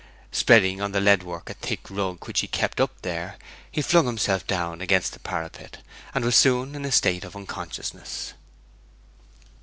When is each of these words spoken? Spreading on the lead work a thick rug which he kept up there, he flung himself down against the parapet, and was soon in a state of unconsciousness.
Spreading 0.31 0.81
on 0.81 0.93
the 0.93 0.99
lead 0.99 1.21
work 1.21 1.47
a 1.47 1.53
thick 1.53 1.87
rug 1.91 2.25
which 2.25 2.39
he 2.39 2.47
kept 2.47 2.81
up 2.81 2.89
there, 3.03 3.37
he 3.71 3.83
flung 3.83 4.07
himself 4.07 4.47
down 4.47 4.81
against 4.81 5.13
the 5.13 5.19
parapet, 5.19 5.77
and 6.15 6.25
was 6.25 6.35
soon 6.35 6.73
in 6.73 6.83
a 6.85 6.91
state 6.91 7.23
of 7.23 7.35
unconsciousness. 7.35 8.33